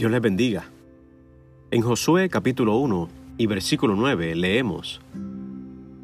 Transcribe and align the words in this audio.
Dios 0.00 0.10
les 0.10 0.22
bendiga. 0.22 0.64
En 1.70 1.82
Josué 1.82 2.30
capítulo 2.30 2.78
1 2.78 3.10
y 3.36 3.46
versículo 3.46 3.94
9 3.96 4.34
leemos, 4.34 5.02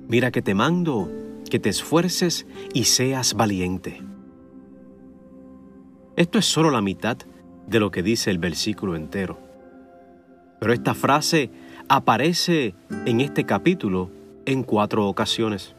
Mira 0.06 0.30
que 0.30 0.42
te 0.42 0.52
mando 0.52 1.10
que 1.48 1.58
te 1.58 1.70
esfuerces 1.70 2.46
y 2.74 2.84
seas 2.84 3.32
valiente. 3.32 4.02
Esto 6.14 6.38
es 6.38 6.44
solo 6.44 6.70
la 6.70 6.82
mitad 6.82 7.16
de 7.66 7.80
lo 7.80 7.90
que 7.90 8.02
dice 8.02 8.30
el 8.30 8.36
versículo 8.36 8.96
entero. 8.96 9.38
Pero 10.60 10.74
esta 10.74 10.92
frase 10.92 11.48
aparece 11.88 12.74
en 13.06 13.22
este 13.22 13.44
capítulo 13.44 14.10
en 14.44 14.62
cuatro 14.62 15.08
ocasiones. 15.08 15.74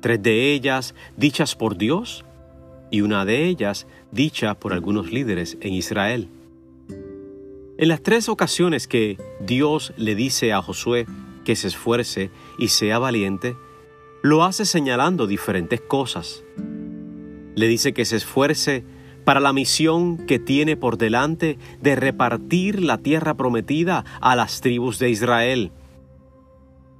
Tres 0.00 0.20
de 0.20 0.52
ellas 0.52 0.96
dichas 1.16 1.54
por 1.54 1.78
Dios 1.78 2.24
y 2.90 3.02
una 3.02 3.24
de 3.24 3.44
ellas 3.44 3.86
dicha 4.10 4.54
por 4.54 4.72
algunos 4.72 5.12
líderes 5.12 5.56
en 5.60 5.74
Israel. 5.74 6.28
En 7.76 7.88
las 7.88 8.02
tres 8.02 8.28
ocasiones 8.28 8.86
que 8.86 9.18
Dios 9.40 9.92
le 9.96 10.14
dice 10.14 10.52
a 10.52 10.62
Josué 10.62 11.06
que 11.44 11.56
se 11.56 11.66
esfuerce 11.66 12.30
y 12.56 12.68
sea 12.68 13.00
valiente, 13.00 13.56
lo 14.22 14.44
hace 14.44 14.64
señalando 14.64 15.26
diferentes 15.26 15.80
cosas. 15.80 16.44
Le 17.56 17.66
dice 17.66 17.92
que 17.92 18.04
se 18.04 18.14
esfuerce 18.14 18.84
para 19.24 19.40
la 19.40 19.52
misión 19.52 20.18
que 20.18 20.38
tiene 20.38 20.76
por 20.76 20.98
delante 20.98 21.58
de 21.80 21.96
repartir 21.96 22.80
la 22.80 22.98
tierra 22.98 23.34
prometida 23.34 24.04
a 24.20 24.36
las 24.36 24.60
tribus 24.60 25.00
de 25.00 25.10
Israel. 25.10 25.72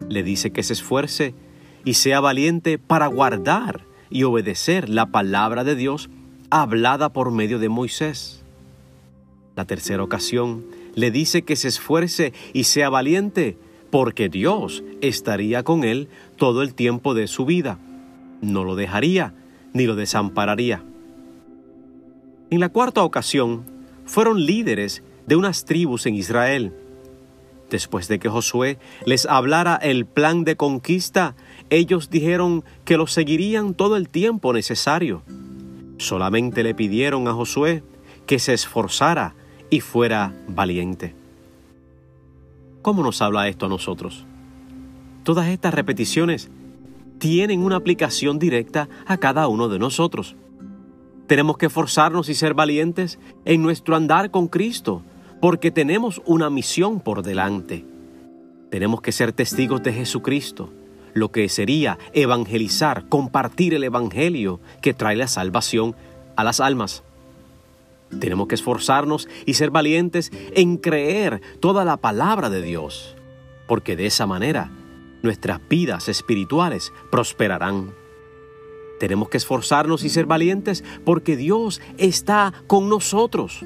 Le 0.09 0.25
dice 0.25 0.51
que 0.51 0.65
se 0.65 0.73
esfuerce 0.73 1.37
y 1.85 1.95
sea 1.95 2.19
valiente 2.19 2.79
para 2.79 3.07
guardar 3.07 3.85
y 4.11 4.25
obedecer 4.25 4.89
la 4.89 5.07
palabra 5.07 5.63
de 5.63 5.77
Dios 5.77 6.11
hablada 6.51 7.13
por 7.13 7.31
medio 7.31 7.61
de 7.61 7.69
Moisés. 7.69 8.44
La 9.57 9.65
tercera 9.65 10.03
ocasión 10.03 10.65
le 10.95 11.11
dice 11.11 11.43
que 11.43 11.57
se 11.57 11.69
esfuerce 11.69 12.33
y 12.53 12.65
sea 12.65 12.91
valiente 12.91 13.57
porque 13.91 14.29
Dios 14.29 14.83
estaría 15.01 15.63
con 15.63 15.85
él 15.85 16.09
todo 16.37 16.63
el 16.63 16.75
tiempo 16.75 17.15
de 17.15 17.29
su 17.29 17.45
vida. 17.45 17.79
No 18.41 18.65
lo 18.65 18.75
dejaría 18.75 19.35
ni 19.73 19.87
lo 19.87 19.95
desampararía. 19.95 20.83
En 22.51 22.61
la 22.61 22.69
cuarta 22.69 23.05
ocasión, 23.05 23.65
fueron 24.05 24.45
líderes 24.45 25.03
de 25.27 25.37
unas 25.37 25.65
tribus 25.65 26.07
en 26.07 26.17
Israel. 26.17 26.73
Después 27.71 28.09
de 28.09 28.19
que 28.19 28.29
Josué 28.29 28.79
les 29.07 29.27
hablara 29.27 29.77
el 29.77 30.05
plan 30.05 30.45
de 30.45 30.57
conquista, 30.57 31.35
ellos 31.71 32.11
dijeron 32.11 32.65
que 32.85 32.97
lo 32.97 33.07
seguirían 33.07 33.75
todo 33.75 33.97
el 33.97 34.09
tiempo 34.09 34.53
necesario. 34.53 35.23
Solamente 35.99 36.63
le 36.63 36.75
pidieron 36.75 37.29
a 37.29 37.33
Josué 37.33 37.83
que 38.27 38.39
se 38.39 38.53
esforzara 38.53 39.35
y 39.75 39.81
fuera 39.81 40.33
valiente. 40.47 41.17
¿Cómo 42.81 43.03
nos 43.03 43.21
habla 43.21 43.49
esto 43.49 43.67
a 43.67 43.69
nosotros? 43.69 44.25
Todas 45.25 45.49
estas 45.49 45.75
repeticiones 45.75 46.49
tienen 47.19 47.61
una 47.61 47.75
aplicación 47.75 48.39
directa 48.39 48.89
a 49.05 49.17
cada 49.17 49.49
uno 49.49 49.69
de 49.69 49.81
nosotros. 49.81 50.37
Tenemos 51.27 51.57
que 51.57 51.67
esforzarnos 51.67 52.29
y 52.29 52.35
ser 52.35 52.55
valientes 52.55 53.19
en 53.45 53.63
nuestro 53.63 53.97
andar 53.97 54.31
con 54.31 54.47
Cristo, 54.47 55.03
porque 55.41 55.73
tenemos 55.73 56.23
una 56.25 56.51
misión 56.51 57.01
por 57.01 57.25
delante. 57.25 57.85
Tenemos 58.71 59.01
que 59.01 59.11
ser 59.11 59.33
testigos 59.33 59.83
de 59.83 59.93
Jesucristo, 59.93 60.71
lo 61.15 61.33
que 61.33 61.49
sería 61.49 61.99
evangelizar, 62.13 63.09
compartir 63.09 63.75
el 63.75 63.83
Evangelio 63.83 64.61
que 64.83 64.95
trae 64.95 65.17
la 65.17 65.27
salvación 65.27 65.97
a 66.37 66.45
las 66.45 66.61
almas. 66.61 67.03
Tenemos 68.21 68.49
que 68.49 68.55
esforzarnos 68.55 69.29
y 69.47 69.55
ser 69.55 69.71
valientes 69.71 70.31
en 70.55 70.77
creer 70.77 71.41
toda 71.61 71.85
la 71.85 71.97
palabra 71.97 72.51
de 72.51 72.63
Dios, 72.63 73.17
porque 73.67 73.97
de 73.97 74.07
esa 74.07 74.27
manera 74.27 74.71
nuestras 75.23 75.61
vidas 75.69 76.09
espirituales 76.09 76.93
prosperarán. 77.11 77.95
Tenemos 79.01 79.29
que 79.29 79.39
esforzarnos 79.39 80.05
y 80.05 80.09
ser 80.09 80.27
valientes 80.27 80.85
porque 81.05 81.37
Dios 81.37 81.81
está 81.99 82.53
con 82.67 82.89
nosotros. 82.89 83.65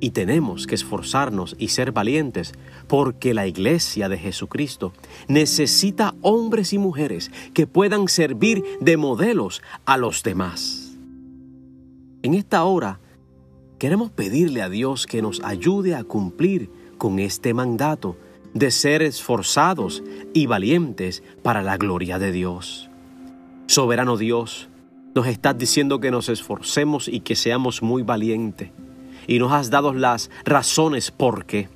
Y 0.00 0.10
tenemos 0.10 0.66
que 0.66 0.74
esforzarnos 0.74 1.54
y 1.58 1.68
ser 1.68 1.92
valientes 1.92 2.52
porque 2.88 3.34
la 3.34 3.46
iglesia 3.46 4.08
de 4.08 4.18
Jesucristo 4.18 4.92
necesita 5.28 6.14
hombres 6.22 6.72
y 6.72 6.78
mujeres 6.78 7.30
que 7.54 7.66
puedan 7.66 8.08
servir 8.08 8.64
de 8.80 8.96
modelos 8.96 9.62
a 9.84 9.96
los 9.96 10.22
demás. 10.22 10.91
En 12.22 12.34
esta 12.34 12.62
hora 12.62 13.00
queremos 13.78 14.10
pedirle 14.10 14.62
a 14.62 14.68
Dios 14.68 15.06
que 15.06 15.22
nos 15.22 15.42
ayude 15.42 15.96
a 15.96 16.04
cumplir 16.04 16.70
con 16.96 17.18
este 17.18 17.52
mandato 17.52 18.16
de 18.54 18.70
ser 18.70 19.02
esforzados 19.02 20.04
y 20.32 20.46
valientes 20.46 21.24
para 21.42 21.62
la 21.62 21.76
gloria 21.76 22.20
de 22.20 22.30
Dios. 22.30 22.88
Soberano 23.66 24.16
Dios, 24.16 24.68
nos 25.16 25.26
estás 25.26 25.58
diciendo 25.58 25.98
que 25.98 26.12
nos 26.12 26.28
esforcemos 26.28 27.08
y 27.08 27.20
que 27.20 27.34
seamos 27.34 27.82
muy 27.82 28.04
valientes. 28.04 28.70
Y 29.26 29.40
nos 29.40 29.50
has 29.50 29.70
dado 29.70 29.92
las 29.92 30.30
razones 30.44 31.10
por 31.10 31.44
qué. 31.44 31.68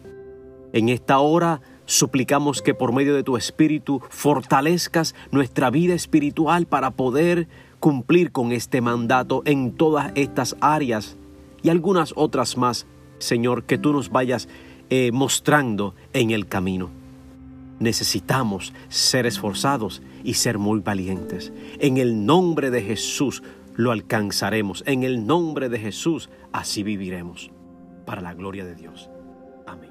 En 0.72 0.88
esta 0.90 1.18
hora 1.18 1.60
suplicamos 1.86 2.62
que 2.62 2.74
por 2.74 2.92
medio 2.92 3.16
de 3.16 3.24
tu 3.24 3.36
Espíritu 3.36 4.00
fortalezcas 4.10 5.16
nuestra 5.32 5.70
vida 5.70 5.94
espiritual 5.94 6.66
para 6.66 6.92
poder 6.92 7.48
cumplir 7.80 8.32
con 8.32 8.52
este 8.52 8.80
mandato 8.80 9.42
en 9.44 9.72
todas 9.72 10.12
estas 10.14 10.56
áreas 10.60 11.16
y 11.62 11.68
algunas 11.68 12.12
otras 12.16 12.56
más, 12.56 12.86
Señor, 13.18 13.64
que 13.64 13.78
tú 13.78 13.92
nos 13.92 14.10
vayas 14.10 14.48
eh, 14.90 15.10
mostrando 15.12 15.94
en 16.12 16.30
el 16.30 16.46
camino. 16.46 16.90
Necesitamos 17.78 18.72
ser 18.88 19.26
esforzados 19.26 20.02
y 20.24 20.34
ser 20.34 20.58
muy 20.58 20.80
valientes. 20.80 21.52
En 21.78 21.98
el 21.98 22.24
nombre 22.24 22.70
de 22.70 22.82
Jesús 22.82 23.42
lo 23.74 23.92
alcanzaremos. 23.92 24.82
En 24.86 25.02
el 25.02 25.26
nombre 25.26 25.68
de 25.68 25.78
Jesús 25.78 26.30
así 26.52 26.82
viviremos. 26.82 27.50
Para 28.06 28.22
la 28.22 28.34
gloria 28.34 28.64
de 28.64 28.74
Dios. 28.74 29.10
Amén. 29.66 29.90